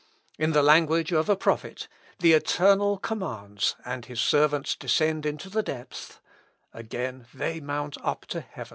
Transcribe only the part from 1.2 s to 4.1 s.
a prophet, "The Eternal commands, and